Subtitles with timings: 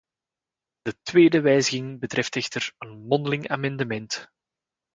[0.83, 4.27] De tweede wijziging betreft echter een mondeling amendement.